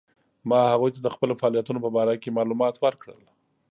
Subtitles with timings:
[0.49, 3.19] ما هغوی ته د خپلو فعالیتونو په باره کې معلومات ورکړل.